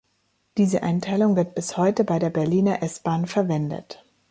[0.57, 4.03] Diese Einteilung wird bis heute bei der Berliner S-Bahn verwendet.